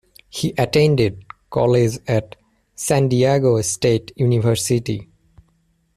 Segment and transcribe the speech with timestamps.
[0.31, 2.35] He attended college at
[2.73, 5.07] San Diego State University.